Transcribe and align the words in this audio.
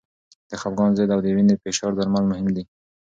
د 0.49 0.51
خپګان 0.61 0.91
ضد 0.97 1.09
او 1.15 1.19
د 1.25 1.27
وینې 1.35 1.55
فشار 1.61 1.91
درمل 1.95 2.23
مهم 2.31 2.47
دي. 2.55 2.63